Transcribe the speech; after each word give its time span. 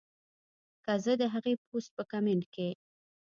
کۀ 0.85 0.93
زۀ 1.03 1.13
د 1.21 1.23
هغې 1.33 1.53
پوسټ 1.65 1.91
پۀ 1.95 2.03
کمنټ 2.11 2.43
کښې 2.53 2.67